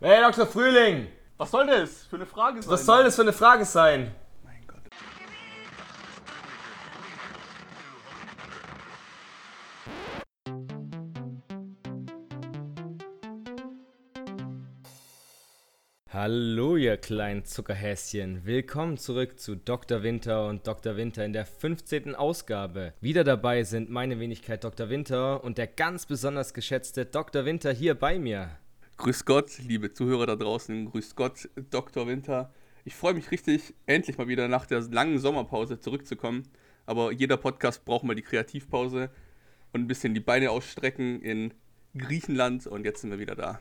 [0.00, 0.46] Hey, Dr.
[0.46, 1.08] Frühling!
[1.38, 2.70] Was soll das für eine Frage sein?
[2.70, 4.14] Was soll das für eine Frage sein?
[4.44, 4.78] Mein Gott.
[16.12, 18.42] Hallo, ihr kleinen Zuckerhäschen.
[18.44, 20.04] Willkommen zurück zu Dr.
[20.04, 20.96] Winter und Dr.
[20.96, 22.14] Winter in der 15.
[22.14, 22.92] Ausgabe.
[23.00, 24.90] Wieder dabei sind meine Wenigkeit Dr.
[24.90, 27.44] Winter und der ganz besonders geschätzte Dr.
[27.44, 28.58] Winter hier bei mir.
[28.98, 30.90] Grüß Gott, liebe Zuhörer da draußen.
[30.90, 32.08] Grüß Gott, Dr.
[32.08, 32.52] Winter.
[32.84, 36.48] Ich freue mich richtig, endlich mal wieder nach der langen Sommerpause zurückzukommen.
[36.84, 39.10] Aber jeder Podcast braucht mal die Kreativpause
[39.72, 41.54] und ein bisschen die Beine ausstrecken in
[41.96, 43.60] Griechenland und jetzt sind wir wieder da.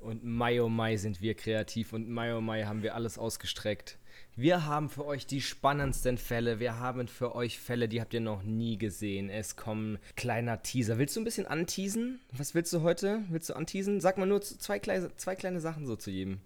[0.00, 3.98] Und Mai oh Mai sind wir kreativ und Mai oh Mai haben wir alles ausgestreckt.
[4.36, 6.60] Wir haben für euch die spannendsten Fälle.
[6.60, 9.30] Wir haben für euch Fälle, die habt ihr noch nie gesehen.
[9.30, 10.98] Es kommen kleiner Teaser.
[10.98, 12.20] Willst du ein bisschen anteasen?
[12.32, 13.24] Was willst du heute?
[13.30, 14.00] Willst du anteasen?
[14.00, 16.40] Sag mal nur zwei kleine, zwei kleine Sachen so zu jedem.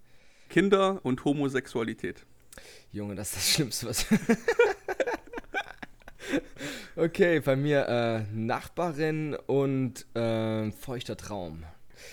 [0.48, 2.24] Kinder und Homosexualität.
[2.92, 4.06] Junge, das ist das Schlimmste, was.
[6.96, 11.64] okay, bei mir äh, Nachbarin und äh, feuchter Traum.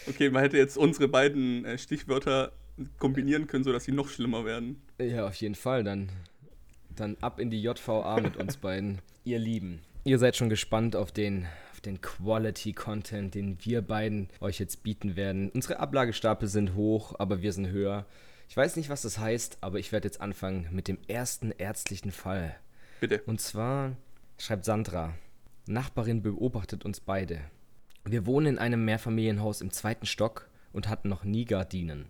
[0.08, 2.52] Okay, man hätte jetzt unsere beiden äh, Stichwörter
[2.98, 4.82] kombinieren können, sodass sie noch schlimmer werden.
[5.00, 5.84] Ja, auf jeden Fall.
[5.84, 6.10] Dann,
[6.96, 9.00] dann ab in die JVA mit uns beiden.
[9.26, 14.60] Ihr Lieben, ihr seid schon gespannt auf den, auf den Quality-Content, den wir beiden euch
[14.60, 15.50] jetzt bieten werden.
[15.52, 18.06] Unsere Ablagestapel sind hoch, aber wir sind höher.
[18.48, 22.12] Ich weiß nicht, was das heißt, aber ich werde jetzt anfangen mit dem ersten ärztlichen
[22.12, 22.56] Fall.
[23.00, 23.22] Bitte.
[23.26, 23.96] Und zwar
[24.38, 25.14] schreibt Sandra,
[25.68, 27.42] Nachbarin beobachtet uns beide.
[28.12, 32.08] Wir wohnen in einem Mehrfamilienhaus im zweiten Stock und hatten noch nie Gardinen.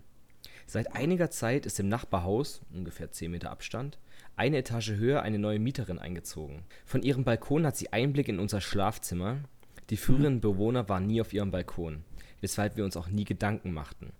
[0.66, 3.98] Seit einiger Zeit ist im Nachbarhaus, ungefähr 10 Meter Abstand,
[4.34, 6.64] eine Etage höher eine neue Mieterin eingezogen.
[6.86, 9.40] Von ihrem Balkon hat sie Einblick in unser Schlafzimmer.
[9.90, 12.02] Die früheren Bewohner waren nie auf ihrem Balkon,
[12.40, 14.14] weshalb wir uns auch nie Gedanken machten.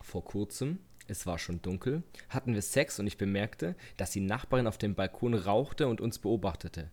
[0.00, 4.66] Vor kurzem, es war schon dunkel, hatten wir Sex und ich bemerkte, dass die Nachbarin
[4.66, 6.90] auf dem Balkon rauchte und uns beobachtete.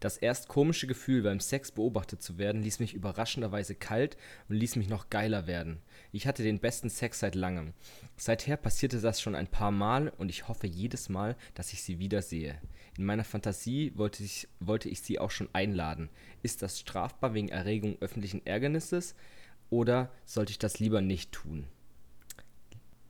[0.00, 4.16] Das erst komische Gefühl, beim Sex beobachtet zu werden, ließ mich überraschenderweise kalt
[4.48, 5.78] und ließ mich noch geiler werden.
[6.12, 7.72] Ich hatte den besten Sex seit langem.
[8.16, 11.98] Seither passierte das schon ein paar Mal und ich hoffe jedes Mal, dass ich sie
[11.98, 12.60] wiedersehe.
[12.98, 16.08] In meiner Fantasie wollte ich, wollte ich sie auch schon einladen.
[16.42, 19.14] Ist das strafbar wegen Erregung öffentlichen Ärgernisses
[19.70, 21.66] oder sollte ich das lieber nicht tun?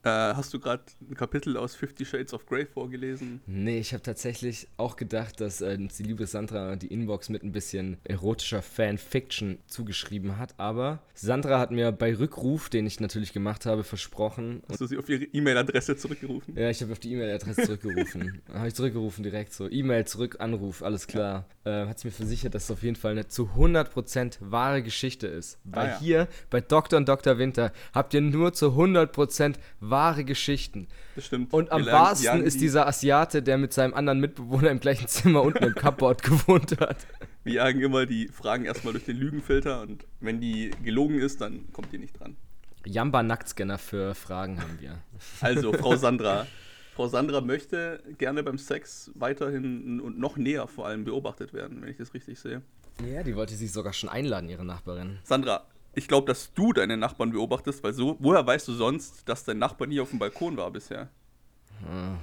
[0.07, 3.41] Äh, hast du gerade ein Kapitel aus Fifty Shades of Grey vorgelesen?
[3.47, 7.51] Nee, ich habe tatsächlich auch gedacht, dass äh, die liebe Sandra die Inbox mit ein
[7.51, 10.55] bisschen erotischer Fanfiction zugeschrieben hat.
[10.59, 14.63] Aber Sandra hat mir bei Rückruf, den ich natürlich gemacht habe, versprochen.
[14.69, 16.57] Hast du sie auf ihre E-Mail-Adresse zurückgerufen?
[16.57, 18.43] Ja, ich habe auf die E-Mail-Adresse zurückgerufen.
[18.55, 19.69] habe ich zurückgerufen direkt so.
[19.69, 21.47] E-Mail zurück, Anruf, alles klar.
[21.65, 21.83] Ja.
[21.83, 25.27] Äh, hat sie mir versichert, dass es auf jeden Fall eine zu 100% wahre Geschichte
[25.27, 25.59] ist.
[25.65, 25.99] Weil ah, ja.
[25.99, 26.97] hier bei Dr.
[26.97, 27.39] und Dr.
[27.39, 30.89] Winter habt ihr nur zu 100% wahre wahre Geschichten.
[31.15, 31.55] Das stimmt.
[31.55, 35.65] Und am wahrsten ist dieser Asiate, der mit seinem anderen Mitbewohner im gleichen Zimmer unten
[35.65, 37.07] im Cupboard gewohnt hat.
[37.45, 41.73] Wir jagen immer die Fragen erstmal durch den Lügenfilter und wenn die gelogen ist, dann
[41.73, 42.37] kommt die nicht dran.
[42.85, 44.99] Jamba Nacktscanner für Fragen haben wir.
[45.41, 46.47] Also, Frau Sandra.
[46.95, 51.89] Frau Sandra möchte gerne beim Sex weiterhin und noch näher vor allem beobachtet werden, wenn
[51.89, 52.63] ich das richtig sehe.
[53.05, 55.19] Ja, die wollte sich sogar schon einladen, ihre Nachbarin.
[55.25, 59.45] Sandra, ich glaube, dass du deine Nachbarn beobachtest, weil so, woher weißt du sonst, dass
[59.45, 61.09] dein Nachbar nie auf dem Balkon war bisher?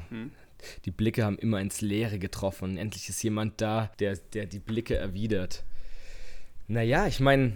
[0.10, 0.32] Hm.
[0.86, 2.78] Die Blicke haben immer ins Leere getroffen.
[2.78, 5.64] Endlich ist jemand da, der, der die Blicke erwidert.
[6.68, 7.54] Naja, ich meine,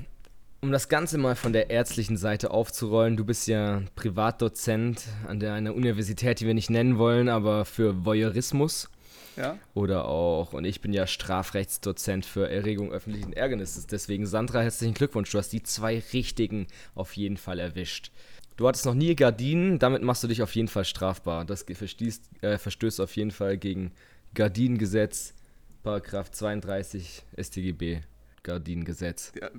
[0.60, 5.54] um das Ganze mal von der ärztlichen Seite aufzurollen, du bist ja Privatdozent an der,
[5.54, 8.90] einer Universität, die wir nicht nennen wollen, aber für Voyeurismus.
[9.38, 9.58] Ja.
[9.74, 13.88] Oder auch, und ich bin ja Strafrechtsdozent für Erregung öffentlichen Ärgernisses.
[13.88, 15.31] Deswegen, Sandra, herzlichen Glückwunsch.
[15.31, 18.12] Du hast die zwei richtigen auf jeden Fall erwischt.
[18.58, 21.46] Du hattest noch nie Gardinen, damit machst du dich auf jeden Fall strafbar.
[21.46, 23.92] Das verstießt, äh, verstößt auf jeden Fall gegen
[24.34, 25.36] Gardinengesetz,
[25.84, 28.02] Paragraph 32 StGB,
[28.42, 29.31] Gardinengesetz.
[29.40, 29.52] Ja,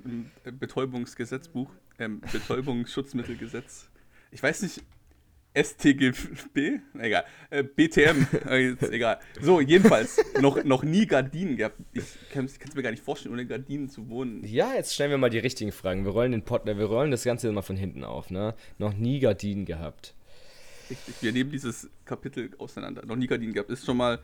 [0.51, 3.87] Betäubungsgesetzbuch, ähm, Betäubungsschutzmittelgesetz.
[4.31, 4.83] Ich weiß nicht,
[5.53, 6.79] STGB?
[6.99, 7.25] Egal.
[7.49, 8.27] Äh, BTM.
[8.49, 9.19] Äh, egal.
[9.41, 10.17] So, jedenfalls.
[10.41, 11.77] noch, noch nie Gardinen gehabt.
[11.93, 14.43] Ich kann es mir gar nicht vorstellen, ohne Gardinen zu wohnen.
[14.45, 16.05] Ja, jetzt stellen wir mal die richtigen Fragen.
[16.05, 18.55] Wir rollen den Pot, wir rollen das Ganze mal von hinten auf, ne?
[18.77, 20.15] Noch nie Gardinen gehabt.
[20.89, 21.15] Richtig.
[21.21, 23.05] Wir nehmen dieses Kapitel auseinander.
[23.05, 23.69] Noch nie Gardinen gehabt.
[23.69, 24.19] Ist schon mal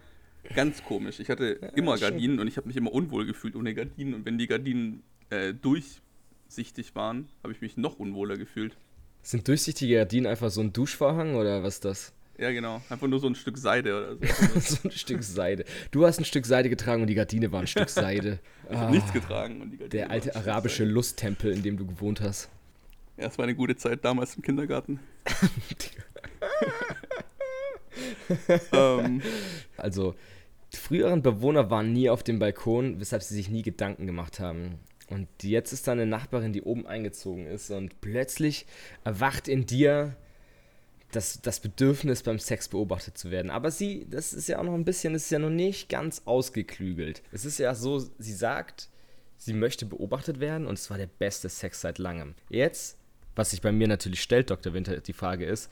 [0.56, 1.20] ganz komisch.
[1.20, 4.14] Ich hatte immer Gardinen und ich habe mich immer unwohl gefühlt ohne Gardinen.
[4.14, 8.78] Und wenn die Gardinen äh, durchsichtig waren, habe ich mich noch unwohler gefühlt.
[9.26, 12.14] Sind durchsichtige Gardinen einfach so ein Duschvorhang oder was ist das?
[12.38, 12.80] Ja, genau.
[12.90, 14.60] Einfach nur so ein Stück Seide oder so.
[14.60, 15.66] so ein Stück Seide.
[15.90, 18.38] Du hast ein Stück Seide getragen und die Gardine war ein Stück Seide.
[18.70, 20.92] ich ah, habe nichts getragen und die Gardine Der alte arabische Seide.
[20.92, 22.50] Lusttempel, in dem du gewohnt hast.
[23.18, 25.00] Ja, es war eine gute Zeit damals im Kindergarten.
[28.74, 29.24] ähm,
[29.78, 30.14] Also,
[30.72, 34.78] die früheren Bewohner waren nie auf dem Balkon, weshalb sie sich nie Gedanken gemacht haben.
[35.10, 38.66] Und jetzt ist da eine Nachbarin, die oben eingezogen ist und plötzlich
[39.04, 40.16] erwacht in dir
[41.12, 43.52] das, das Bedürfnis, beim Sex beobachtet zu werden.
[43.52, 46.24] Aber sie, das ist ja auch noch ein bisschen, das ist ja noch nicht ganz
[46.26, 47.22] ausgeklügelt.
[47.32, 48.90] Es ist ja so, sie sagt,
[49.38, 52.36] sie möchte beobachtet werden und es war der beste Sex seit langem.
[52.50, 52.98] Jetzt,
[53.36, 54.74] was sich bei mir natürlich stellt, Dr.
[54.74, 55.72] Winter, die Frage ist,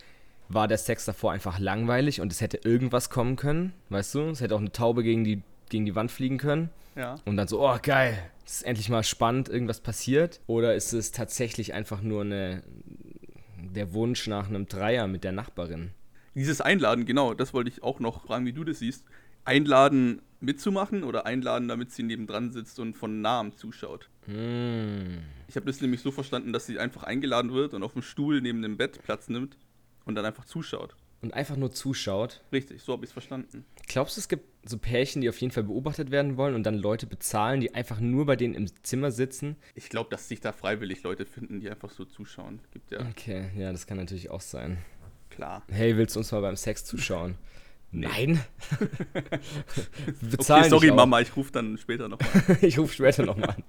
[0.50, 4.30] war der Sex davor einfach langweilig und es hätte irgendwas kommen können, weißt du?
[4.30, 5.42] Es hätte auch eine Taube gegen die,
[5.74, 6.70] gegen die Wand fliegen können.
[6.96, 7.16] ja.
[7.26, 10.40] Und dann so, oh geil, es ist endlich mal spannend, irgendwas passiert.
[10.46, 12.62] Oder ist es tatsächlich einfach nur eine,
[13.58, 15.90] der Wunsch nach einem Dreier mit der Nachbarin?
[16.36, 19.04] Dieses Einladen, genau, das wollte ich auch noch fragen, wie du das siehst.
[19.46, 24.10] Einladen mitzumachen oder einladen, damit sie nebendran sitzt und von nahem zuschaut.
[24.26, 25.24] Hm.
[25.48, 28.42] Ich habe das nämlich so verstanden, dass sie einfach eingeladen wird und auf dem Stuhl
[28.42, 29.58] neben dem Bett Platz nimmt
[30.06, 30.96] und dann einfach zuschaut.
[31.24, 32.42] Und einfach nur zuschaut.
[32.52, 33.64] Richtig, so habe ich es verstanden.
[33.88, 36.76] Glaubst du, es gibt so Pärchen, die auf jeden Fall beobachtet werden wollen und dann
[36.78, 39.56] Leute bezahlen, die einfach nur bei denen im Zimmer sitzen?
[39.74, 42.60] Ich glaube, dass sich da freiwillig Leute finden, die einfach so zuschauen.
[42.72, 44.78] Gibt ja, Okay, ja, das kann natürlich auch sein.
[45.30, 45.64] klar.
[45.72, 47.36] Hey, willst du uns mal beim Sex zuschauen?
[47.92, 48.42] Nein.
[50.38, 50.92] Okay, sorry.
[50.92, 52.58] Mama, ich rufe dann später nochmal.
[52.62, 53.64] Ich rufe später nochmal an.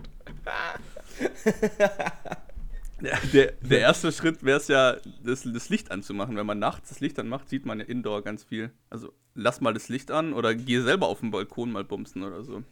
[3.32, 6.36] Der, der, erste Schritt wäre es ja, das, das Licht anzumachen.
[6.36, 8.70] Wenn man nachts das Licht anmacht, sieht man ja indoor ganz viel.
[8.90, 12.42] Also lass mal das Licht an oder geh selber auf den Balkon mal bumsen oder
[12.44, 12.62] so.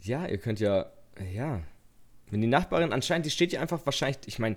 [0.00, 0.86] Ja, ihr könnt ja,
[1.34, 1.62] ja.
[2.30, 4.56] Wenn die Nachbarin anscheinend, die steht ja einfach wahrscheinlich, ich meine,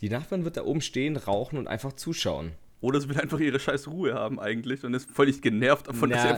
[0.00, 2.52] die Nachbarin wird da oben stehen, rauchen und einfach zuschauen.
[2.82, 6.22] Oder sie will einfach ihre scheiß Ruhe haben eigentlich und ist völlig genervt davon, dass
[6.22, 6.36] sie Na.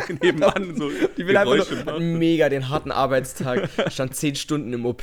[0.00, 1.94] einfach nebenan so Die will einfach Geräusche nur, macht.
[1.96, 5.02] hat mega den harten Arbeitstag, stand 10 Stunden im OP,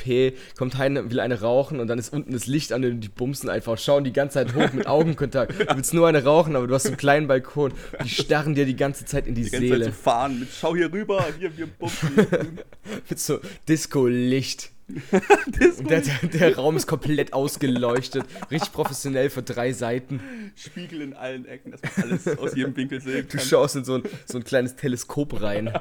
[0.56, 3.50] kommt heim, will eine rauchen und dann ist unten das Licht an und die bumsen
[3.50, 5.52] einfach, schauen die ganze Zeit hoch mit Augenkontakt.
[5.68, 7.72] Du willst nur eine rauchen, aber du hast so einen kleinen Balkon.
[8.02, 9.84] Die starren dir die ganze Zeit in die, Die ganze Zeit Seele.
[9.86, 12.08] zu fahren mit Schau hier rüber, hier, wir bumsen.
[13.10, 14.70] Mit so Disco-Licht.
[15.88, 16.00] Der, der,
[16.32, 18.24] der Raum ist komplett ausgeleuchtet.
[18.50, 20.20] Richtig professionell für drei Seiten.
[20.54, 23.46] Spiegel in allen Ecken, dass man alles aus jedem Winkel sehen Du kann.
[23.46, 25.72] schaust in so ein, so ein kleines Teleskop rein.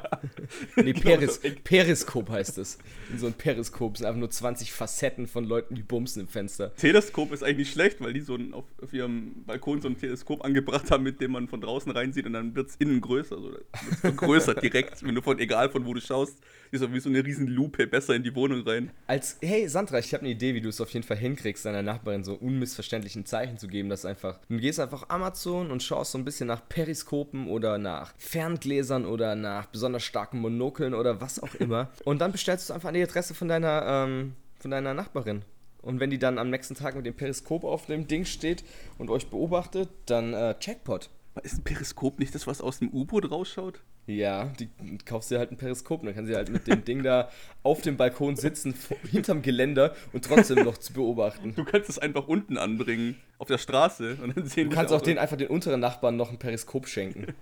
[0.75, 1.61] Nee, Peris, Genau so.
[1.63, 2.77] Periskop heißt es.
[3.11, 6.73] In so ein Periskop sind einfach nur 20 Facetten von Leuten, die bumsen im Fenster.
[6.75, 10.43] Teleskop ist eigentlich schlecht, weil die so ein, auf, auf ihrem Balkon so ein Teleskop
[10.43, 13.35] angebracht haben, mit dem man von draußen reinsieht und dann wird es innen größer.
[13.35, 13.53] Also,
[14.01, 16.37] vergrößert direkt, wenn du von, egal von wo du schaust,
[16.71, 18.91] ist so wie so eine riesen Lupe besser in die Wohnung rein.
[19.07, 21.83] Als, hey Sandra, ich habe eine Idee, wie du es auf jeden Fall hinkriegst, deiner
[21.83, 26.17] Nachbarin so unmissverständlichen Zeichen zu geben, dass einfach, du gehst einfach Amazon und schaust so
[26.17, 31.53] ein bisschen nach Periskopen oder nach Ferngläsern oder nach besonders starken Monokeln oder was auch
[31.55, 31.91] immer.
[32.03, 35.43] Und dann bestellst du es einfach an die Adresse von deiner, ähm, von deiner Nachbarin.
[35.83, 38.63] Und wenn die dann am nächsten Tag mit dem Periskop auf dem Ding steht
[38.97, 41.11] und euch beobachtet, dann äh, Jackpot.
[41.43, 43.81] Ist ein Periskop nicht das, was aus dem U-Boot rausschaut?
[44.07, 44.69] Ja, die
[45.03, 47.29] kaufst dir halt ein Periskop und dann kann sie halt mit dem Ding da
[47.63, 51.55] auf dem Balkon sitzen, vor- hinterm Geländer und trotzdem noch zu beobachten.
[51.55, 54.17] Du kannst es einfach unten anbringen, auf der Straße.
[54.21, 57.33] Und dann sehen Du kannst auch den einfach den unteren Nachbarn noch ein Periskop schenken.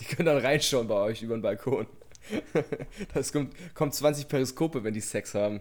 [0.00, 1.86] Die können dann reinschauen bei euch über den Balkon.
[3.14, 5.60] Das kommt, kommt 20 Periskope, wenn die Sex haben.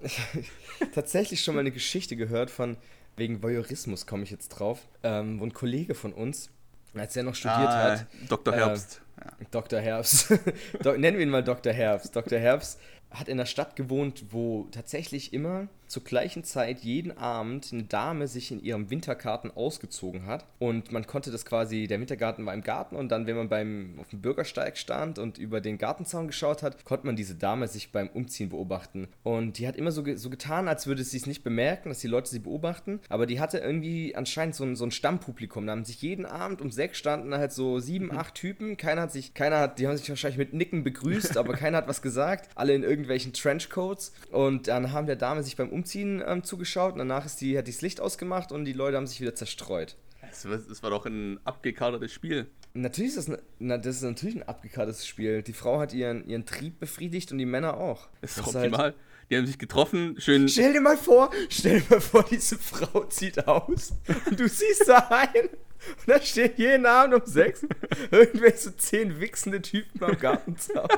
[0.00, 0.20] Ich,
[0.94, 2.76] tatsächlich schon mal eine Geschichte gehört von,
[3.16, 6.50] wegen Voyeurismus komme ich jetzt drauf, ähm, wo ein Kollege von uns,
[6.94, 8.54] als er noch studiert ah, hat, Dr.
[8.54, 9.02] äh, Herbst.
[9.50, 9.80] Dr.
[9.80, 10.30] Herbst.
[10.84, 11.72] Nennen wir ihn mal Dr.
[11.72, 12.14] Herbst.
[12.14, 12.38] Dr.
[12.38, 17.84] Herbst hat in einer Stadt gewohnt, wo tatsächlich immer zur gleichen Zeit jeden Abend eine
[17.84, 20.46] Dame sich in ihrem Wintergarten ausgezogen hat.
[20.58, 23.94] Und man konnte das quasi, der Wintergarten war im Garten und dann, wenn man beim,
[23.98, 27.90] auf dem Bürgersteig stand und über den Gartenzaun geschaut hat, konnte man diese Dame sich
[27.90, 29.08] beim Umziehen beobachten.
[29.22, 32.00] Und die hat immer so, ge so getan, als würde sie es nicht bemerken, dass
[32.00, 33.00] die Leute sie beobachten.
[33.08, 35.66] Aber die hatte irgendwie anscheinend so ein, so ein Stammpublikum.
[35.66, 38.76] Da haben sich jeden Abend um sechs standen halt so sieben, acht Typen.
[38.76, 41.88] Keiner hat sich, keiner hat, die haben sich wahrscheinlich mit Nicken begrüßt, aber keiner hat
[41.88, 42.50] was gesagt.
[42.54, 44.12] Alle in irgendwelchen Trenchcoats.
[44.30, 45.77] Und dann haben der Dame sich beim Umziehen
[46.26, 46.92] ähm, zugeschaut.
[46.92, 49.34] Und danach ist die, hat die das Licht ausgemacht und die Leute haben sich wieder
[49.34, 49.96] zerstreut.
[50.20, 52.48] Das, war, doch ein abgekadertes Spiel.
[52.74, 55.42] Natürlich ist das, ein- na, das ist natürlich ein abgekartetes Spiel.
[55.42, 58.08] Die Frau hat ihren, ihren Trieb befriedigt und die Männer auch.
[58.20, 58.94] Das ist Das optimal.
[59.30, 60.48] Die haben sich getroffen, schön.
[60.48, 63.92] Stell dir mal vor, stell dir mal vor, diese Frau zieht aus
[64.26, 67.64] und du siehst da ein und da stehen jeden Abend um sechs
[68.10, 70.88] irgendwelche so zehn wichsende Typen am Gartenzaun.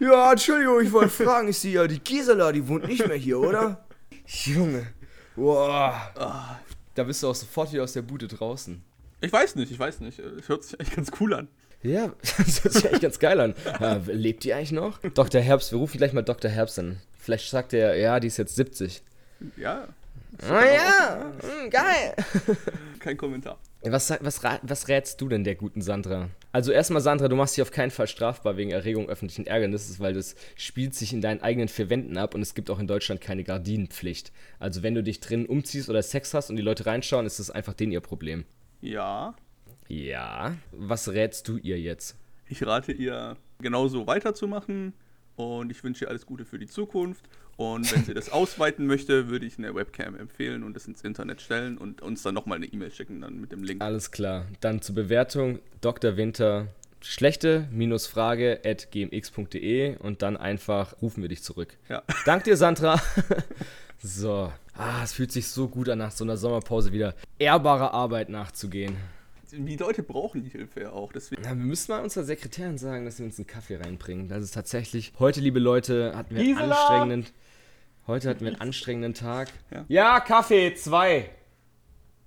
[0.00, 3.38] Ja, Entschuldigung, ich wollte fragen, ich sehe ja, die Gisela, die wohnt nicht mehr hier,
[3.38, 3.84] oder?
[4.26, 4.86] Junge,
[5.36, 6.60] boah.
[6.94, 8.82] Da bist du auch sofort wieder aus der Bude draußen.
[9.20, 10.18] Ich weiß nicht, ich weiß nicht.
[10.18, 11.48] Es hört sich eigentlich ganz cool an.
[11.82, 13.54] Ja, das hört sich eigentlich ganz geil an.
[13.80, 14.98] Ja, lebt die eigentlich noch?
[15.14, 15.40] Dr.
[15.40, 16.50] Herbst, wir rufen gleich mal Dr.
[16.50, 17.00] Herbst an.
[17.18, 19.02] Vielleicht sagt er, ja, die ist jetzt 70.
[19.56, 19.88] Ja.
[20.42, 22.14] Oh ja, mm, geil.
[22.98, 23.58] Kein Kommentar.
[23.82, 26.28] Was, was, was rätst du denn der guten Sandra?
[26.54, 30.14] Also erstmal, Sandra, du machst dich auf keinen Fall strafbar wegen Erregung öffentlichen Ärgernisses, weil
[30.14, 33.20] das spielt sich in deinen eigenen vier Wänden ab und es gibt auch in Deutschland
[33.20, 34.30] keine Gardinenpflicht.
[34.60, 37.50] Also wenn du dich drin umziehst oder Sex hast und die Leute reinschauen, ist das
[37.50, 38.44] einfach denen ihr Problem.
[38.80, 39.34] Ja.
[39.88, 40.54] Ja.
[40.70, 42.14] Was rätst du ihr jetzt?
[42.48, 44.92] Ich rate ihr, genauso weiterzumachen
[45.36, 47.24] und ich wünsche ihr alles Gute für die Zukunft
[47.56, 51.40] und wenn sie das ausweiten möchte, würde ich eine Webcam empfehlen und das ins Internet
[51.40, 53.82] stellen und uns dann nochmal eine E-Mail schicken, dann mit dem Link.
[53.82, 54.46] Alles klar.
[54.60, 56.16] Dann zur Bewertung Dr.
[56.16, 56.68] Winter
[57.00, 61.76] schlechte-frage at gmx.de und dann einfach rufen wir dich zurück.
[61.88, 62.02] Ja.
[62.24, 63.00] Dank dir, Sandra.
[64.02, 64.52] so.
[64.76, 68.96] Ah, es fühlt sich so gut an, nach so einer Sommerpause wieder ehrbare Arbeit nachzugehen.
[69.56, 71.12] Die Leute brauchen die Hilfe ja auch.
[71.12, 71.42] Deswegen.
[71.42, 74.28] Ja, wir müssen mal unserer Sekretärin sagen, dass sie uns einen Kaffee reinbringen.
[74.28, 75.12] Das ist tatsächlich.
[75.18, 77.26] Heute, liebe Leute, hatten wir einen anstrengenden.
[78.06, 79.48] Heute hatten wir einen anstrengenden Tag.
[79.70, 81.30] Ja, ja Kaffee, zwei.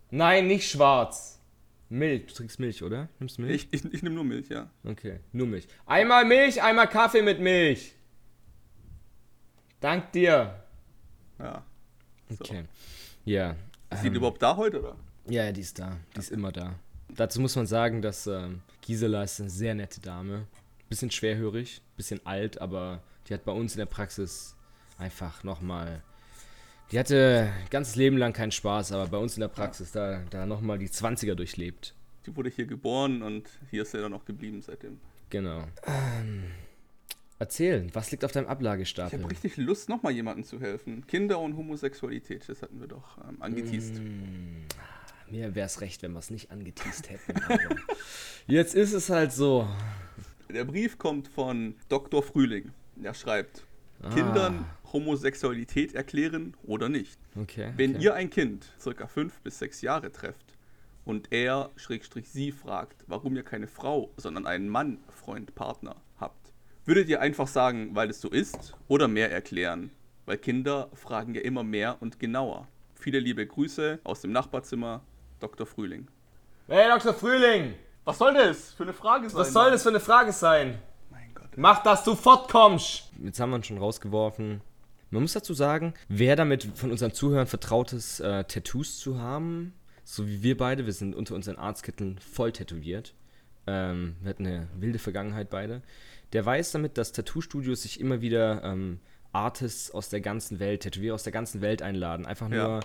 [0.10, 1.40] Nein, nicht schwarz.
[1.90, 2.28] Milch.
[2.28, 3.10] Du trinkst Milch, oder?
[3.20, 3.68] Nimmst Milch?
[3.72, 4.70] Ich, ich, ich nehme nur Milch, ja.
[4.84, 5.68] Okay, nur Milch.
[5.86, 7.94] Einmal Milch, einmal Kaffee mit Milch.
[9.80, 10.64] Dank dir.
[11.40, 11.64] Ja.
[12.30, 12.44] So.
[12.44, 12.64] Okay.
[13.26, 13.56] Ja.
[13.92, 14.96] Ist die ähm, überhaupt da heute, oder?
[15.30, 15.98] Ja, die ist da.
[16.16, 16.76] Die ist immer da.
[17.10, 20.48] Dazu muss man sagen, dass ähm, Gisela ist eine sehr nette Dame.
[20.90, 24.56] Bisschen schwerhörig, bisschen alt, aber die hat bei uns in der Praxis
[24.98, 26.02] einfach nochmal.
[26.92, 30.46] Die hatte ganzes Leben lang keinen Spaß, aber bei uns in der Praxis da, da
[30.46, 31.94] nochmal die 20er durchlebt.
[32.26, 35.00] Die wurde hier geboren und hier ist sie dann auch geblieben seitdem.
[35.30, 35.66] Genau.
[35.86, 36.44] Ähm,
[37.40, 39.18] erzählen, was liegt auf deinem Ablagestapel?
[39.18, 41.06] Ich habe richtig Lust, nochmal jemandem zu helfen.
[41.08, 43.96] Kinder und Homosexualität, das hatten wir doch ähm, angeteased.
[43.96, 44.66] Mm,
[45.30, 47.40] mir wäre es recht, wenn wir es nicht angeteased hätten.
[48.48, 49.68] jetzt ist es halt so.
[50.50, 52.24] Der Brief kommt von Dr.
[52.24, 52.72] Frühling.
[53.04, 53.66] Er schreibt,
[54.02, 54.10] ah.
[54.10, 57.20] Kindern Homosexualität erklären oder nicht.
[57.36, 58.04] Okay, Wenn okay.
[58.04, 60.58] ihr ein Kind circa fünf bis sechs Jahre trefft
[61.06, 66.54] und er, Schrägstrich, sie fragt, warum ihr keine Frau, sondern einen Mann, Freund, Partner habt,
[66.86, 69.92] würdet ihr einfach sagen, weil es so ist oder mehr erklären?
[70.26, 72.68] Weil Kinder fragen ja immer mehr und genauer.
[72.96, 75.04] Viele liebe Grüße aus dem Nachbarzimmer,
[75.40, 75.66] Dr.
[75.66, 76.08] Frühling.
[76.68, 77.14] Hey, Dr.
[77.14, 77.76] Frühling!
[78.06, 79.40] Was soll das für eine Frage sein?
[79.40, 80.80] Was soll das für eine Frage sein?
[81.12, 81.50] Mein Gott.
[81.56, 83.12] Mach, dass du fortkommst!
[83.24, 84.62] Jetzt haben wir ihn schon rausgeworfen.
[85.10, 89.74] Man muss dazu sagen, wer damit von unseren Zuhörern vertraut ist, äh, Tattoos zu haben,
[90.04, 93.14] so wie wir beide, wir sind unter unseren Arztkitteln voll tätowiert.
[93.68, 95.82] Ähm, wir hatten eine wilde Vergangenheit beide.
[96.34, 99.00] Der weiß damit, dass Tattoo-Studios sich immer wieder ähm,
[99.38, 102.26] Artists aus der ganzen Welt, Tätowierer aus der ganzen Welt einladen.
[102.26, 102.80] Einfach nur, ja.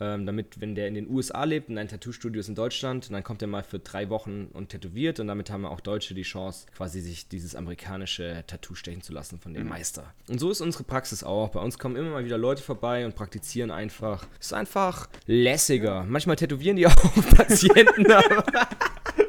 [0.00, 3.24] ähm, damit, wenn der in den USA lebt und ein Tattoo-Studio ist in Deutschland, dann
[3.24, 6.66] kommt er mal für drei Wochen und tätowiert und damit haben auch Deutsche die Chance,
[6.76, 9.70] quasi sich dieses amerikanische Tattoo stechen zu lassen von dem mhm.
[9.70, 10.12] Meister.
[10.28, 11.48] Und so ist unsere Praxis auch.
[11.48, 14.26] Bei uns kommen immer mal wieder Leute vorbei und praktizieren einfach.
[14.38, 16.04] Ist einfach lässiger.
[16.04, 16.94] Manchmal tätowieren die auch
[17.34, 18.44] Patienten, aber.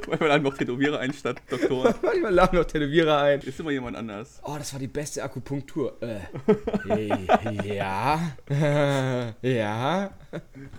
[0.07, 1.93] Manchmal laden noch Tätowierer ein statt Doktoren.
[2.01, 3.41] Manchmal laden noch Tätowierer ein.
[3.41, 4.39] Ist immer jemand anders.
[4.43, 5.97] Oh, das war die beste Akupunktur.
[6.01, 6.19] Äh.
[7.75, 8.35] ja.
[9.41, 10.11] ja.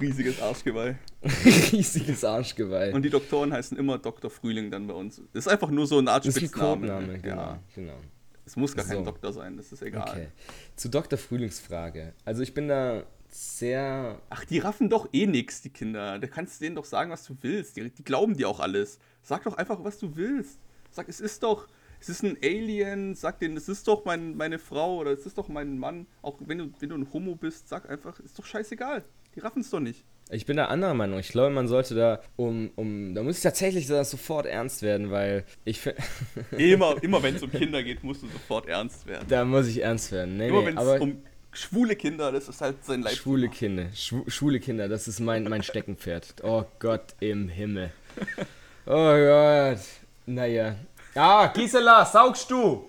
[0.00, 0.96] Riesiges Arschgeweih.
[1.44, 2.92] Riesiges Arschgeweih.
[2.92, 4.30] Und die Doktoren heißen immer Dr.
[4.30, 5.20] Frühling dann bei uns.
[5.32, 6.86] Das ist einfach nur so eine Art das Spitzname.
[6.86, 7.58] Ist genau, ja.
[7.74, 7.98] genau.
[8.44, 8.94] Es muss gar so.
[8.94, 10.08] kein Doktor sein, das ist egal.
[10.08, 10.28] Okay.
[10.76, 11.18] Zu Dr.
[11.18, 12.14] Frühlingsfrage.
[12.24, 14.20] Also ich bin da sehr.
[14.30, 16.18] Ach, die raffen doch eh nix, die Kinder.
[16.18, 17.76] Da kannst du denen doch sagen, was du willst.
[17.76, 18.98] Die, die glauben dir auch alles.
[19.26, 20.60] Sag doch einfach, was du willst.
[20.88, 21.66] Sag, es ist doch,
[21.98, 23.16] es ist ein Alien.
[23.16, 26.06] Sag denen, es ist doch mein, meine Frau oder es ist doch mein Mann.
[26.22, 29.02] Auch wenn du, wenn du ein Homo bist, sag einfach, ist doch scheißegal.
[29.34, 30.04] Die raffen es doch nicht.
[30.30, 31.18] Ich bin da anderer Meinung.
[31.18, 35.44] Ich glaube, man sollte da um, um da muss ich tatsächlich sofort ernst werden, weil
[35.64, 36.00] ich finde.
[36.56, 39.26] immer, immer wenn es um Kinder geht, musst du sofort ernst werden.
[39.28, 40.36] Da muss ich ernst werden.
[40.36, 43.14] Nee, immer nee, wenn es um schwule Kinder, das ist halt sein Leib.
[43.14, 46.44] Schwule Kinder, Schw schwule Kinder, das ist mein, mein Steckenpferd.
[46.44, 47.90] Oh Gott im Himmel.
[48.86, 49.80] Oh Gott.
[50.26, 50.76] Naja.
[51.14, 52.88] Ah, Gisela, saugst du?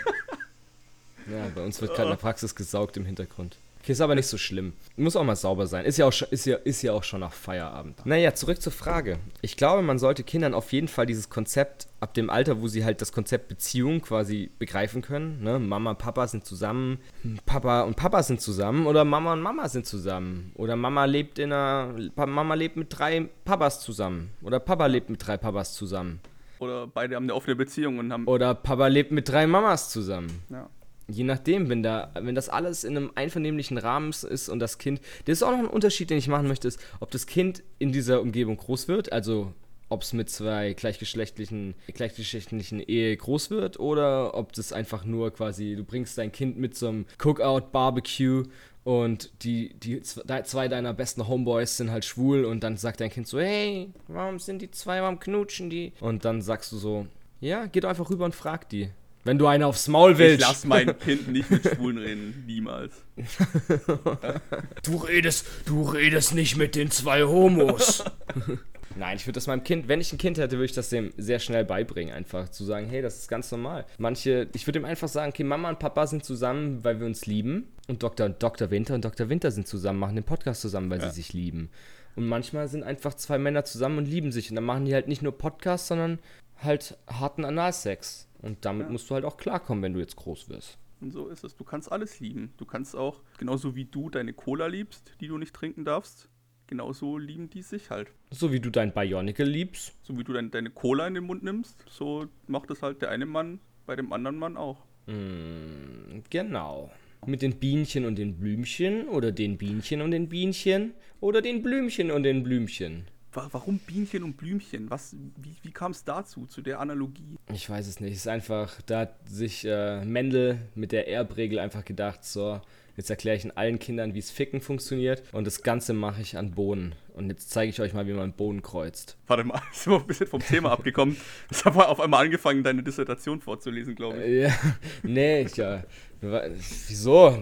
[1.30, 3.58] Ja, bei uns wird gerade in der Praxis gesaugt im Hintergrund.
[3.88, 4.74] Okay, ist aber nicht so schlimm.
[4.98, 5.86] Muss auch mal sauber sein.
[5.86, 8.04] Ist ja auch, ist ja, ist ja auch schon nach Feierabend.
[8.04, 9.18] Naja, zurück zur Frage.
[9.40, 12.84] Ich glaube, man sollte Kindern auf jeden Fall dieses Konzept, ab dem Alter, wo sie
[12.84, 15.58] halt das Konzept Beziehung quasi begreifen können, ne?
[15.58, 16.98] Mama, Papa sind zusammen,
[17.46, 20.52] Papa und Papa sind zusammen oder Mama und Mama sind zusammen.
[20.56, 24.32] Oder Mama lebt in einer, Mama lebt mit drei Papas zusammen.
[24.42, 26.20] Oder Papa lebt mit drei Papas zusammen.
[26.58, 28.26] Oder beide haben eine offene Beziehung und haben.
[28.26, 30.42] Oder Papa lebt mit drei Mamas zusammen.
[30.50, 30.68] Ja
[31.08, 35.00] je nachdem, wenn da, wenn das alles in einem einvernehmlichen Rahmen ist und das Kind,
[35.24, 37.92] das ist auch noch ein Unterschied, den ich machen möchte, ist, ob das Kind in
[37.92, 39.52] dieser Umgebung groß wird, also
[39.88, 45.76] ob es mit zwei gleichgeschlechtlichen, gleichgeschlechtlichen Ehe groß wird oder ob das einfach nur quasi,
[45.76, 48.44] du bringst dein Kind mit zum Cookout, Barbecue
[48.84, 53.26] und die, die zwei deiner besten Homeboys sind halt schwul und dann sagt dein Kind
[53.26, 55.92] so, hey, warum sind die zwei, warum knutschen die?
[56.00, 57.06] Und dann sagst du so,
[57.40, 58.90] ja, geh doch einfach rüber und frag die.
[59.28, 60.40] Wenn du eine aufs Maul willst.
[60.40, 62.94] Ich lass mein Kind nicht mit Schwulen reden, niemals.
[64.84, 68.02] du redest, du redest nicht mit den zwei Homos.
[68.96, 71.12] Nein, ich würde das meinem Kind, wenn ich ein Kind hätte, würde ich das dem
[71.18, 73.84] sehr schnell beibringen, einfach zu sagen, hey, das ist ganz normal.
[73.98, 77.26] Manche, ich würde ihm einfach sagen, okay, Mama und Papa sind zusammen, weil wir uns
[77.26, 77.68] lieben.
[77.86, 78.30] Und Dr.
[78.30, 78.70] Dr.
[78.70, 79.28] Winter und Dr.
[79.28, 81.10] Winter sind zusammen, machen den Podcast zusammen, weil ja.
[81.10, 81.68] sie sich lieben.
[82.16, 84.48] Und manchmal sind einfach zwei Männer zusammen und lieben sich.
[84.48, 86.18] Und dann machen die halt nicht nur Podcasts, sondern
[86.62, 88.28] halt harten Analsex.
[88.40, 88.92] Und damit ja.
[88.92, 90.78] musst du halt auch klarkommen, wenn du jetzt groß wirst.
[91.00, 91.56] Und so ist es.
[91.56, 92.52] Du kannst alles lieben.
[92.56, 96.28] Du kannst auch, genauso wie du deine Cola liebst, die du nicht trinken darfst,
[96.66, 98.08] genauso lieben die sich halt.
[98.30, 99.94] So wie du dein Bionicle liebst.
[100.02, 103.10] So wie du dein, deine Cola in den Mund nimmst, so macht es halt der
[103.10, 104.84] eine Mann bei dem anderen Mann auch.
[105.06, 106.90] Mm, genau.
[107.26, 112.10] Mit den Bienchen und den Blümchen oder den Bienchen und den Bienchen oder den Blümchen
[112.10, 113.06] und den Blümchen.
[113.32, 114.90] Warum Bienchen und Blümchen?
[114.90, 117.36] Was, wie, wie kam es dazu, zu der Analogie?
[117.52, 118.12] Ich weiß es nicht.
[118.12, 122.60] Es ist einfach, da hat sich äh, Mendel mit der Erbregel einfach gedacht, so,
[122.96, 126.38] jetzt erkläre ich in allen Kindern, wie es Ficken funktioniert und das Ganze mache ich
[126.38, 126.94] an Bohnen.
[127.12, 129.18] Und jetzt zeige ich euch mal, wie man Bohnen kreuzt.
[129.26, 131.16] Warte mal, sind wir ein bisschen vom Thema abgekommen.
[131.50, 134.44] Ich habe auf einmal angefangen, deine Dissertation vorzulesen, glaube ich.
[134.44, 134.58] Ja,
[135.02, 135.84] nee, ich, ja.
[136.20, 137.38] Wieso?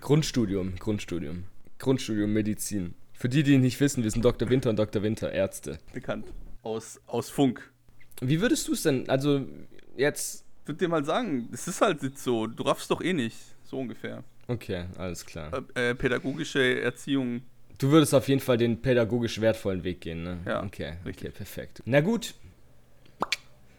[0.00, 1.44] Grundstudium, Grundstudium.
[1.78, 2.94] Grundstudium Medizin.
[3.22, 4.50] Für die, die nicht wissen, wir sind Dr.
[4.50, 5.00] Winter und Dr.
[5.00, 5.78] Winter Ärzte.
[5.92, 6.26] Bekannt.
[6.64, 7.70] Aus, aus Funk.
[8.20, 9.46] Wie würdest du es denn, also
[9.96, 10.44] jetzt...
[10.60, 13.78] Ich würde dir mal sagen, es ist halt so, du raffst doch eh nicht, so
[13.78, 14.24] ungefähr.
[14.48, 15.52] Okay, alles klar.
[15.76, 17.42] Äh, äh, pädagogische Erziehung.
[17.78, 20.40] Du würdest auf jeden Fall den pädagogisch wertvollen Weg gehen, ne?
[20.44, 20.64] Ja.
[20.64, 21.28] Okay, richtig.
[21.28, 21.80] okay, perfekt.
[21.84, 22.34] Na gut,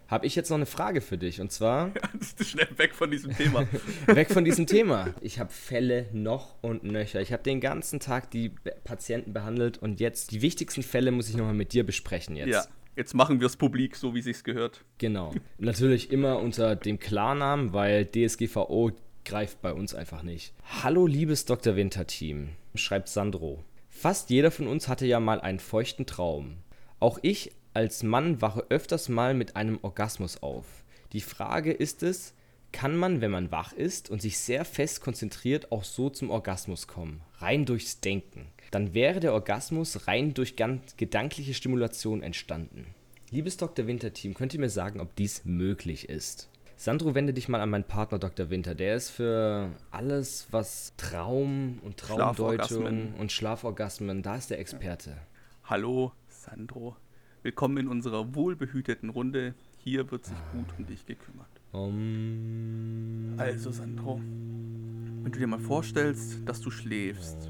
[0.07, 1.41] habe ich jetzt noch eine Frage für dich.
[1.41, 1.91] Und zwar.
[2.03, 3.67] Ja, schnell weg von diesem Thema.
[4.07, 5.13] weg von diesem Thema.
[5.21, 7.21] Ich habe Fälle noch und nöcher.
[7.21, 8.49] Ich habe den ganzen Tag die
[8.83, 12.49] Patienten behandelt und jetzt die wichtigsten Fälle muss ich nochmal mit dir besprechen jetzt.
[12.49, 12.65] Ja.
[12.95, 14.83] Jetzt machen wir es publik, so wie sich's gehört.
[14.99, 15.33] Genau.
[15.57, 18.91] Natürlich immer unter dem Klarnamen, weil DSGVO
[19.25, 20.53] greift bei uns einfach nicht.
[20.83, 21.75] Hallo liebes Dr.
[21.75, 23.63] Winter Team, schreibt Sandro.
[23.89, 26.57] Fast jeder von uns hatte ja mal einen feuchten Traum.
[27.03, 30.85] Auch ich als Mann wache öfters mal mit einem Orgasmus auf.
[31.11, 32.33] Die Frage ist es,
[32.71, 36.87] kann man, wenn man wach ist und sich sehr fest konzentriert, auch so zum Orgasmus
[36.87, 37.19] kommen?
[37.39, 38.47] Rein durchs Denken.
[38.71, 42.95] Dann wäre der Orgasmus rein durch gedankliche Stimulation entstanden.
[43.31, 43.85] Liebes Dr.
[43.85, 46.47] Winter-Team, könnt ihr mir sagen, ob dies möglich ist?
[46.77, 48.49] Sandro, wende dich mal an meinen Partner Dr.
[48.49, 48.75] Winter.
[48.75, 55.17] Der ist für alles, was Traum und Traumdeutung und Schlaforgasmen, da ist der Experte.
[55.65, 56.13] Hallo,
[56.43, 56.97] Sandro.
[57.41, 59.55] Willkommen in unserer wohlbehüteten Runde.
[59.77, 61.47] Hier wird sich gut um dich gekümmert.
[61.71, 67.49] Um, also, Sandro, wenn du dir mal vorstellst, dass du schläfst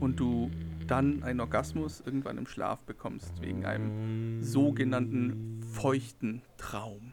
[0.00, 0.50] und du
[0.86, 7.12] dann einen Orgasmus irgendwann im Schlaf bekommst, wegen einem sogenannten feuchten Traum,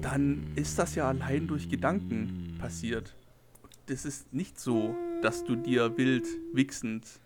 [0.00, 3.14] dann ist das ja allein durch Gedanken passiert.
[3.86, 7.21] Das ist nicht so, dass du dir wild wichsend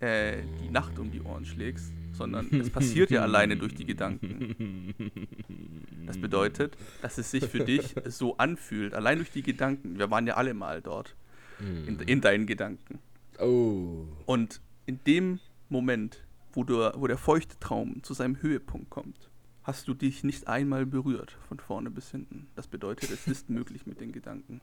[0.00, 4.94] äh, die Nacht um die Ohren schlägst, sondern es passiert ja alleine durch die Gedanken.
[6.06, 9.98] Das bedeutet, dass es sich für dich so anfühlt, allein durch die Gedanken.
[9.98, 11.16] Wir waren ja alle mal dort,
[11.58, 12.98] in, in deinen Gedanken.
[13.38, 14.06] Oh.
[14.24, 19.30] Und in dem Moment, wo, du, wo der feuchte Traum zu seinem Höhepunkt kommt,
[19.62, 22.46] hast du dich nicht einmal berührt, von vorne bis hinten.
[22.54, 24.60] Das bedeutet, es ist möglich mit den Gedanken.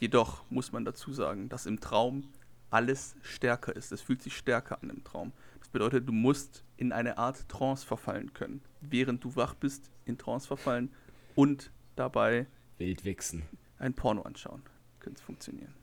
[0.00, 2.24] Jedoch muss man dazu sagen, dass im Traum
[2.70, 3.92] alles stärker ist.
[3.92, 5.32] Es fühlt sich stärker an im Traum.
[5.58, 10.18] Das bedeutet, du musst in eine Art Trance verfallen können, während du wach bist, in
[10.18, 10.92] Trance verfallen
[11.34, 12.46] und dabei
[12.78, 13.42] Wildwichsen.
[13.78, 14.62] Ein Porno anschauen.
[15.00, 15.74] Könnte es funktionieren.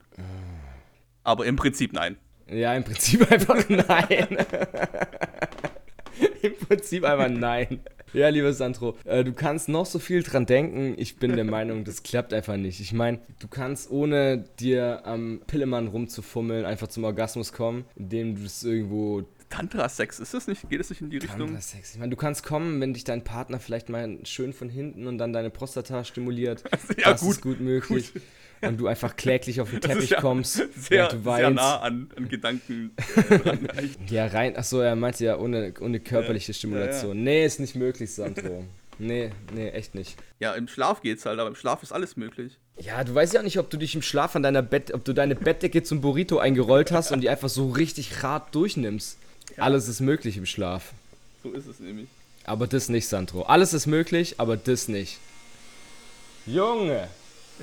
[1.23, 2.17] Aber im Prinzip nein.
[2.47, 4.37] Ja, im Prinzip einfach nein.
[6.67, 7.79] Prinzip einfach nein.
[8.13, 10.93] Ja, lieber Sandro, äh, du kannst noch so viel dran denken.
[10.97, 12.79] Ich bin der Meinung, das klappt einfach nicht.
[12.79, 18.45] Ich meine, du kannst ohne dir am Pillemann rumzufummeln einfach zum Orgasmus kommen, indem du
[18.45, 20.67] es irgendwo Tantra-Sex, ist das nicht?
[20.69, 21.47] Geht es nicht in die Richtung?
[21.47, 21.93] Tantra-Sex.
[21.93, 25.19] Ich meine, du kannst kommen, wenn dich dein Partner vielleicht mal schön von hinten und
[25.19, 26.63] dann deine Prostata stimuliert.
[26.97, 28.13] ja, das gut, ist gut möglich.
[28.13, 28.21] Gut
[28.61, 31.41] und du einfach kläglich auf den Teppich ja kommst sehr, und du weinst.
[31.41, 32.91] Sehr nah an, an Gedanken.
[33.29, 37.17] Äh, ja, rein, achso, er meinte ja ohne, ohne körperliche ja, Stimulation.
[37.17, 38.65] Ja, nee, ist nicht möglich, Sandro.
[38.99, 40.15] Nee, nee, echt nicht.
[40.39, 42.57] Ja, im Schlaf geht's halt, aber im Schlaf ist alles möglich.
[42.79, 45.13] Ja, du weißt ja nicht, ob du dich im Schlaf an deiner Bett, ob du
[45.13, 49.17] deine Bettdecke zum Burrito eingerollt hast und die einfach so richtig hart durchnimmst.
[49.57, 49.63] Ja.
[49.63, 50.93] Alles ist möglich im Schlaf.
[51.43, 52.07] So ist es nämlich.
[52.45, 53.43] Aber das nicht, Sandro.
[53.43, 55.17] Alles ist möglich, aber das nicht.
[56.45, 57.07] Junge!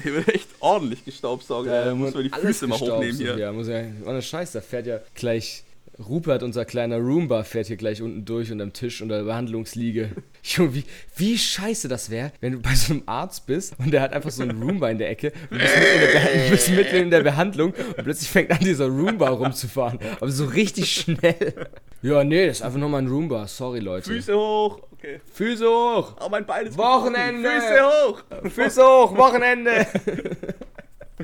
[0.03, 1.66] Hier wird echt ordentlich gestaubsaugt.
[1.68, 3.37] Da Da muss man die Füße mal hochnehmen hier.
[3.37, 3.85] Ja, muss ja.
[4.07, 5.64] Ohne Scheiß, da fährt ja gleich.
[6.09, 10.11] Rupert, unser kleiner Roomba, fährt hier gleich unten durch und am Tisch unter der Behandlungsliege.
[10.43, 10.85] Junge, wie,
[11.17, 14.31] wie scheiße das wäre, wenn du bei so einem Arzt bist und der hat einfach
[14.31, 17.73] so einen Roomba in der Ecke und du bist mitten bist mitten in der Behandlung
[17.73, 19.99] und plötzlich fängt an, dieser Roomba rumzufahren.
[20.21, 21.69] Aber so richtig schnell.
[22.03, 23.47] Ja, nee, das ist einfach nur mein Roomba.
[23.47, 24.11] Sorry, Leute.
[24.11, 24.81] Füße hoch.
[25.01, 25.21] Okay.
[25.33, 26.15] Füße hoch!
[26.21, 27.49] Oh, mein Bein ist Wochenende!
[27.49, 28.23] Füße hoch.
[28.51, 29.87] Füße hoch, Wochenende!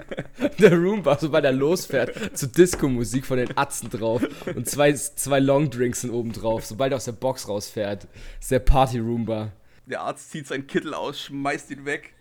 [0.58, 4.22] Der Roomba, sobald er losfährt, zu Disco-Musik von den Atzen drauf
[4.54, 8.06] und zwei, zwei Longdrinks sind oben drauf, sobald er aus der Box rausfährt.
[8.40, 9.52] ist der Party-Roomba.
[9.86, 12.12] Der Arzt zieht seinen Kittel aus, schmeißt ihn weg,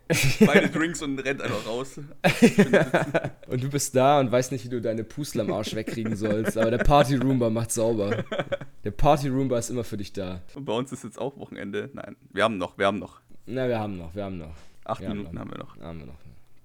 [0.45, 1.99] beide Drinks und rennt einfach raus.
[3.47, 6.57] Und du bist da und weißt nicht, wie du deine Pustel am Arsch wegkriegen sollst,
[6.57, 8.23] aber der Party-Roomba macht sauber.
[8.83, 10.41] Der Party-Roomba ist immer für dich da.
[10.55, 11.89] Und bei uns ist jetzt auch Wochenende.
[11.93, 13.21] Nein, wir haben noch, wir haben noch.
[13.45, 14.55] Na, wir haben noch, wir haben noch.
[14.83, 15.41] Acht Wir haben Minuten noch.
[15.41, 15.77] haben wir noch.
[15.79, 16.15] Haben wir noch.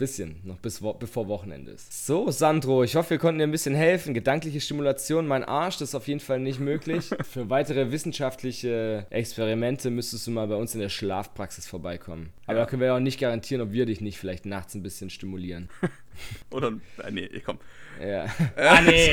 [0.01, 2.07] Bisschen, noch bis wo bevor Wochenende ist.
[2.07, 4.15] So, Sandro, ich hoffe, wir konnten dir ein bisschen helfen.
[4.15, 7.11] Gedankliche Stimulation, mein Arsch, das ist auf jeden Fall nicht möglich.
[7.31, 12.31] Für weitere wissenschaftliche Experimente müsstest du mal bei uns in der Schlafpraxis vorbeikommen.
[12.47, 12.65] Aber Ja.
[12.65, 15.11] da können wir ja auch nicht garantieren, ob wir dich nicht vielleicht nachts ein bisschen
[15.11, 15.69] stimulieren.
[16.51, 16.73] Oder,
[17.05, 17.59] äh, nee, komm.
[18.03, 18.25] Ja.
[18.57, 19.11] Ah, nee.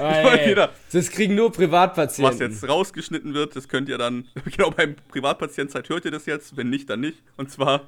[0.00, 0.48] Oh, nee.
[0.48, 0.72] Jeder.
[0.92, 2.32] Das kriegen nur Privatpatienten.
[2.34, 6.26] Was jetzt rausgeschnitten wird, das könnt ihr dann, genau beim Privatpatient seid, hört ihr das
[6.26, 7.22] jetzt, wenn nicht, dann nicht.
[7.36, 7.86] Und zwar,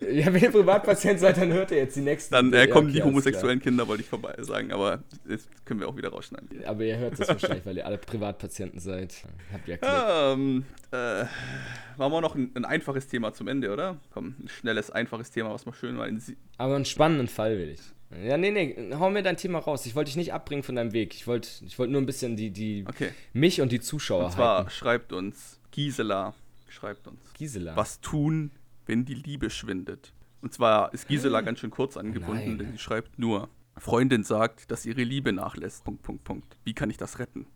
[0.10, 2.32] Ja, wenn ihr Privatpatient seid, dann hört ihr jetzt die nächsten.
[2.34, 5.88] dann äh, Ja, kommen die homosexuellen Kinder, wollte ich vorbei sagen, aber das können wir
[5.88, 6.48] auch wieder rausschneiden.
[6.48, 6.70] klar.
[6.70, 9.14] Aber ihr hört das wahrscheinlich, weil ihr alle Privatpatienten seid.
[9.52, 9.90] Habt ihr Klick.
[9.92, 11.24] Ähm, äh,
[11.96, 13.98] machen wir noch ein, ein einfaches Thema zum Ende, oder?
[14.12, 17.58] Komm, ein schnelles, einfaches Thema, was mal schön mal in Sie Aber einen spannenden Fall
[17.58, 17.80] will ich.
[18.24, 19.86] Ja, nee, nee, hau mir dein Thema raus.
[19.86, 21.14] Ich wollte dich nicht abbringen von deinem Weg.
[21.14, 23.10] Ich wollte ich wollte nur ein bisschen die, die Okay.
[23.32, 24.70] mich und die Zuschauer Und zwar halten.
[24.70, 26.34] schreibt uns Gisela,
[26.68, 27.74] schreibt uns, Gisela.
[27.76, 28.52] was tun,
[28.86, 30.12] wenn die Liebe schwindet?
[30.40, 32.58] Und zwar ist Gisela ganz schön kurz angebunden, Nein.
[32.58, 35.84] denn sie schreibt nur, Freundin sagt, dass ihre Liebe nachlässt.
[35.84, 36.56] Punkt, Punkt, Punkt.
[36.64, 37.46] Wie kann ich das retten?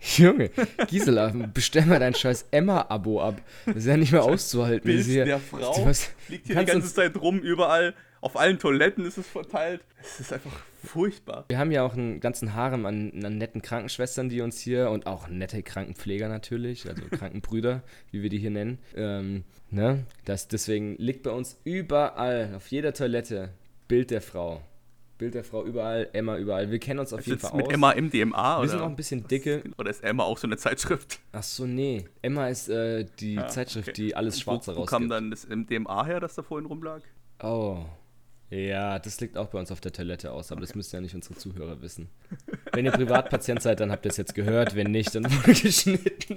[0.16, 0.50] Junge,
[0.88, 3.40] Gisela, bestell mal dein scheiß Emma-Abo ab.
[3.66, 4.84] Das ist ja nicht mehr auszuhalten.
[4.86, 7.94] Bild ja- der Frau Du was- liegt hier die ganze uns- Zeit rum, überall.
[8.22, 9.80] Auf allen Toiletten ist es verteilt.
[10.02, 10.52] Es ist einfach
[10.84, 11.46] furchtbar.
[11.48, 15.06] Wir haben ja auch einen ganzen Harem an, an netten Krankenschwestern, die uns hier und
[15.06, 18.78] auch nette Krankenpfleger natürlich, also Krankenbrüder, wie wir die hier nennen.
[18.94, 20.04] Ähm, ne?
[20.26, 23.50] das, deswegen liegt bei uns überall, auf jeder Toilette,
[23.88, 24.62] Bild der Frau.
[25.20, 26.70] Bild der Frau überall, Emma überall.
[26.70, 27.72] Wir kennen uns auf Ist jeden Fall mit aus.
[27.72, 28.68] Emma im DMA wir oder?
[28.68, 29.62] sind auch ein bisschen dicke.
[29.78, 31.20] Oder ist Emma auch so eine Zeitschrift?
[31.32, 32.06] Ach so, nee.
[32.22, 34.02] Emma ist äh, die Ah, Zeitschrift, okay.
[34.02, 35.12] die alles Schwarze wo, wo kam rausgibt.
[35.12, 37.02] dann das MDMA her, das da vorhin rumlag?
[37.42, 37.84] Oh.
[38.48, 41.14] Ja, das liegt auch bei uns auf der Toilette aus, aber das müssen ja nicht
[41.14, 42.08] unsere Zuhörer wissen.
[42.72, 44.74] Wenn ihr Privatpatient seid, dann habt ihr es jetzt gehört.
[44.74, 46.36] Wenn nicht, dann wurde geschnitten.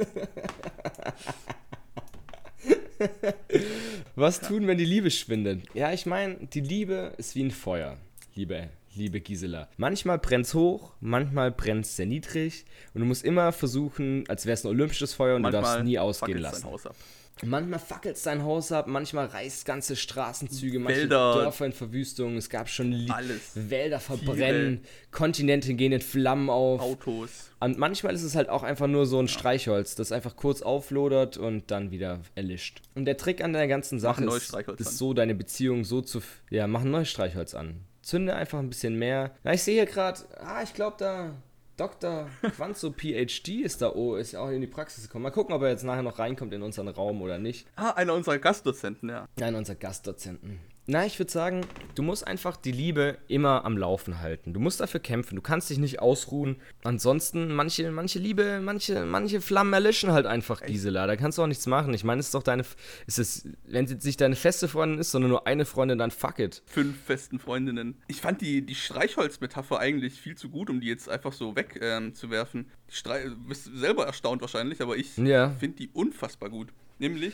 [4.16, 5.64] Was tun, wenn die Liebe schwindet?
[5.74, 7.98] Ja, ich meine, die Liebe ist wie ein Feuer,
[8.36, 9.70] liebe, liebe Gisela.
[9.78, 14.64] Manchmal brennt's hoch, manchmal brennt's sehr niedrig und du musst immer versuchen, als wäre es
[14.64, 16.64] ein olympisches Feuer und du darfst nie ausgehen lassen.
[16.64, 16.96] Dein Haus ab.
[17.42, 21.34] Manchmal fackelt dein Haus ab, manchmal reißt ganze Straßenzüge, manche Wälder.
[21.34, 22.38] Dörfer in Verwüstung.
[22.38, 23.54] Es gab schon Li Alles.
[23.56, 26.80] Wälder verbrennen, Kontinente gehen in Flammen auf.
[26.80, 27.50] Autos.
[27.60, 31.38] Und manchmal ist es halt auch einfach nur so ein Streichholz, das einfach kurz auflodert
[31.38, 32.82] und dann wieder erlischt.
[32.94, 36.22] Und der Trick an der ganzen Sache ist, ist so, deine Beziehung so zu.
[36.52, 37.84] Ja, mach ein neues Streichholz an.
[38.04, 39.32] Zünde einfach ein bisschen mehr.
[39.44, 41.34] Na, ich sehe hier gerade, ah, ich glaube da.
[41.76, 42.30] Dr.
[42.56, 45.24] Quanzo PhD ist da, oh, ist auch in die Praxis gekommen.
[45.24, 47.66] Mal gucken, ob er jetzt nachher noch reinkommt in unseren Raum oder nicht.
[47.76, 49.28] Ah, einer unserer Gastdozenten, ja.
[49.40, 50.60] Nein, unser Gastdozenten.
[50.86, 51.62] Na, ich würde sagen,
[51.96, 54.54] du musst einfach die Liebe immer am Laufen halten.
[54.54, 55.36] Du musst dafür kämpfen.
[55.38, 56.58] Du kannst dich nicht ausruhen.
[56.84, 61.08] Ansonsten, manche, manche Liebe, manche, manche Flammen erlischen halt einfach, Gisela.
[61.08, 61.94] Da kannst du auch nichts machen.
[61.94, 62.66] Ich meine, es ist doch deine,
[63.08, 66.40] ist es, wenn sie nicht deine feste Freundin ist, sondern nur eine Freundin, dann fuck
[66.40, 66.62] it.
[66.66, 67.96] Fünf festen Freundinnen.
[68.08, 72.60] Ich fand die, die Streichholzmetapher eigentlich viel zu gut, um die jetzt einfach so wegzuwerfen.
[72.62, 75.52] Ähm, die du bist selber erstaunt wahrscheinlich, aber ich Ja.
[75.52, 76.74] finde die unfassbar gut.
[77.00, 77.34] Nämlich,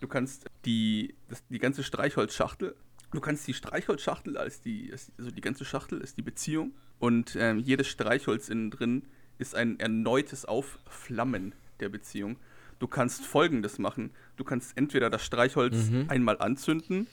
[0.00, 2.74] du kannst die, das, die ganze Streichholzschachtel,
[3.12, 7.36] du kannst die Streichholzschachtel als die, als- also die ganze Schachtel ist die Beziehung und
[7.38, 9.04] ähm, jedes Streichholz innen drin
[9.38, 12.36] ist ein erneutes Aufflammen der Beziehung.
[12.78, 14.10] Du kannst folgendes machen.
[14.36, 17.06] Du kannst entweder das Streichholz einmal anzünden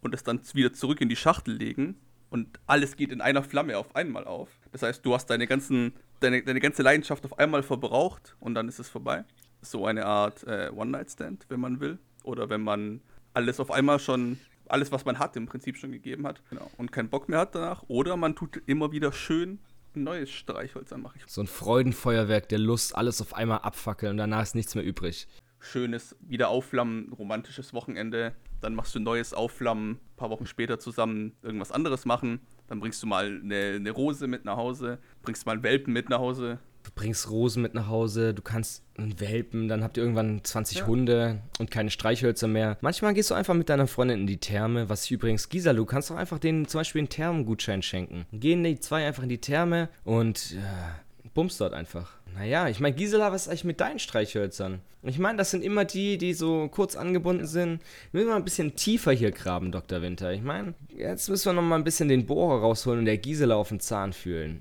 [0.00, 1.96] und es dann wieder zurück in die Schachtel legen
[2.30, 4.48] und alles geht in einer Flamme auf einmal auf.
[4.72, 8.68] Das heißt, du hast deine, ganzen, deine, deine ganze Leidenschaft auf einmal verbraucht und dann
[8.68, 9.24] ist es vorbei.
[9.62, 11.98] So eine Art äh, One-Night-Stand, wenn man will.
[12.24, 13.00] Oder wenn man
[13.32, 14.38] alles auf einmal schon,
[14.70, 16.42] alles, was man hat, im Prinzip schon gegeben hat.
[16.50, 16.70] Genau.
[16.76, 17.84] Und keinen Bock mehr hat danach.
[17.88, 19.60] Oder man tut immer wieder schön
[19.96, 21.20] ein neues Streichholz anmachen.
[21.26, 25.26] So ein Freudenfeuerwerk der Lust, alles auf einmal abfackeln und danach ist nichts mehr übrig.
[25.58, 28.34] Schönes Wiederaufflammen, romantisches Wochenende.
[28.60, 32.80] dann machst du ein neues Aufflammen, ein paar Wochen später zusammen irgendwas anderes machen, dann
[32.80, 36.18] bringst du mal eine, eine Rose mit nach Hause, bringst mal einen Welpen mit nach
[36.18, 36.58] Hause.
[36.86, 40.78] Du bringst Rosen mit nach Hause, du kannst einen Welpen, dann habt ihr irgendwann 20
[40.78, 40.86] Ja.
[40.86, 42.78] Hunde und keine Streichhölzer mehr.
[42.80, 45.84] Manchmal gehst du einfach mit deiner Freundin in die Therme, was ich übrigens, Gisela, du
[45.84, 48.24] kannst doch einfach denen zum Beispiel einen Thermengutschein schenken.
[48.32, 52.12] Gehen die zwei einfach in die Therme und äh, bummst dort einfach.
[52.36, 54.80] Naja, ich meine, Gisela, was ist eigentlich mit deinen Streichhölzern?
[55.02, 57.80] Ich meine, das sind immer die, die so kurz angebunden sind.
[58.12, 60.02] Wir müssen mal ein bisschen tiefer hier graben, Dr.
[60.02, 60.32] Winter.
[60.32, 63.56] Ich meine, jetzt müssen wir noch mal ein bisschen den Bohrer rausholen und der Gisela
[63.56, 64.60] auf den Zahn fühlen.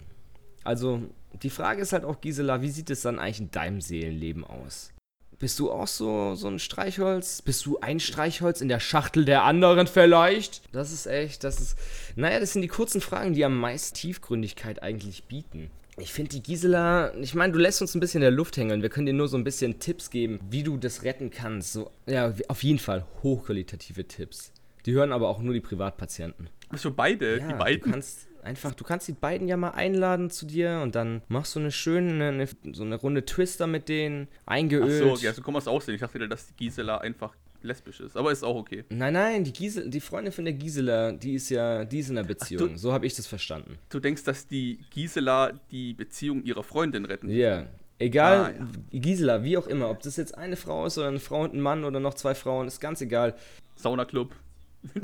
[0.63, 1.03] Also,
[1.43, 4.91] die Frage ist halt auch, Gisela, wie sieht es dann eigentlich in deinem Seelenleben aus?
[5.37, 7.41] Bist du auch so, so ein Streichholz?
[7.41, 10.61] Bist du ein Streichholz in der Schachtel der anderen vielleicht?
[10.73, 11.77] Das ist echt, das ist.
[12.15, 15.69] Naja, das sind die kurzen Fragen, die am meisten Tiefgründigkeit eigentlich bieten.
[15.97, 18.81] Ich finde die Gisela, ich meine, du lässt uns ein bisschen in der Luft hängen.
[18.81, 21.73] Wir können dir nur so ein bisschen Tipps geben, wie du das retten kannst.
[21.73, 24.51] So, ja, auf jeden Fall hochqualitative Tipps.
[24.85, 26.49] Die hören aber auch nur die Privatpatienten.
[26.69, 27.91] Also beide, Ja, die Du beiden.
[27.91, 31.59] kannst einfach, du kannst die beiden ja mal einladen zu dir und dann machst du
[31.59, 35.17] eine schöne, eine, so eine Runde Twister mit denen, Ach eingeölt.
[35.17, 35.95] so, ja, so kann man es aussehen.
[35.95, 38.15] Ich dachte wieder, dass die Gisela einfach lesbisch ist.
[38.15, 38.83] Aber ist auch okay.
[38.89, 42.17] Nein, nein, die, Gisel, die Freundin von der Gisela, die ist ja, die ist in
[42.17, 42.73] einer Beziehung.
[42.73, 43.77] du- so habe ich das verstanden.
[43.89, 47.35] Du denkst, dass die Gisela die Beziehung ihrer Freundin retten will?
[47.37, 47.65] Ja.
[47.97, 51.41] Egal, Ah, Gisela, wie auch immer, ob das jetzt eine Frau ist oder eine Frau
[51.43, 53.33] und ein Mann oder noch zwei Frauen, ist ganz egal.
[53.75, 54.35] Saunaclub.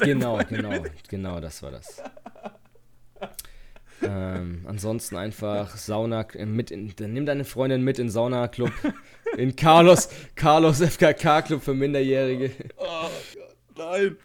[0.00, 2.02] Genau, genau, genau, das war das.
[4.02, 8.72] Ähm, ansonsten einfach Sauna mit in, dann nimm deine Freundin mit in Sauna-Club.
[9.36, 12.52] In Carlos, Carlos FKK-Club für Minderjährige.
[12.76, 14.16] Oh Gott, nein.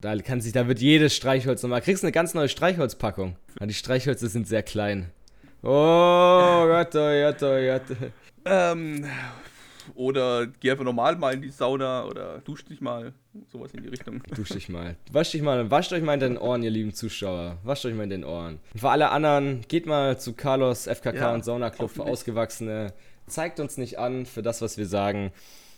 [0.00, 1.80] Da kann sich, da wird jedes Streichholz nochmal.
[1.82, 3.36] Kriegst eine ganz neue Streichholzpackung.
[3.58, 5.10] Ja, die Streichhölzer sind sehr klein.
[5.62, 8.12] Oh Gott, oh Gott, oh Gott.
[8.44, 9.04] Ähm,
[9.94, 13.12] oder geh einfach normal mal in die Sauna oder dusch dich mal.
[13.52, 14.22] Sowas in die Richtung.
[14.34, 14.96] Dusch dich mal.
[15.12, 15.70] Wasch dich mal.
[15.70, 17.58] Wascht euch mal in den Ohren, ihr lieben Zuschauer.
[17.62, 18.58] Wascht euch mal in den Ohren.
[18.72, 22.04] Und für alle anderen, geht mal zu Carlos FKK Ja, und Sauna Club für.
[22.04, 22.92] Ausgewachsene.
[23.26, 25.32] Zeigt uns nicht an für das, was wir sagen.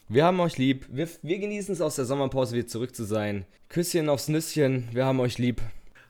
[0.08, 0.86] Wir haben euch lieb.
[0.90, 3.44] Wir, wir genießen es aus der Sommerpause wieder zurück zu sein.
[3.68, 4.88] Küsschen aufs Nüsschen.
[4.92, 5.60] Wir haben euch lieb.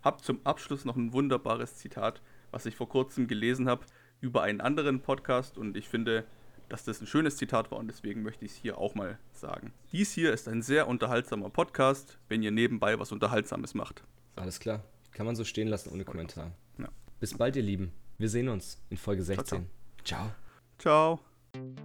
[0.03, 3.85] Hab zum Abschluss noch ein wunderbares Zitat, was ich vor kurzem gelesen habe
[4.21, 6.25] über einen anderen Podcast und ich finde,
[6.71, 9.73] dass das ein schönes Zitat war und deswegen möchte ich es hier auch mal sagen.
[9.93, 14.03] Dies hier ist ein sehr unterhaltsamer Podcast, wenn ihr nebenbei was Unterhaltsames macht.
[14.37, 14.83] Alles klar.
[15.13, 16.53] Kann man so stehen lassen ohne Kommentar.
[16.79, 16.89] Ja.
[17.19, 17.93] Bis bald, ihr Lieben.
[18.19, 19.67] Wir sehen uns in Folge 16.
[20.05, 20.33] ciao.
[20.79, 21.19] ciao.
[21.53, 21.81] Ciao.